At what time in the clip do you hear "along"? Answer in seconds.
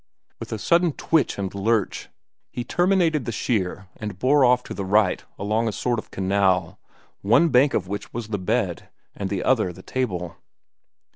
5.37-5.67